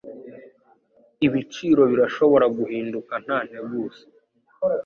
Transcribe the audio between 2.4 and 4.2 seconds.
guhinduka nta nteguza.